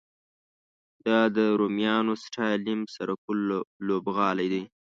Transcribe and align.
دا 1.05 1.19
د 1.37 1.37
رومیانو 1.59 2.13
سټایل 2.23 2.59
نیم 2.67 2.81
سرکلر 2.95 3.61
لوبغالی 3.87 4.47
دی. 4.53 4.63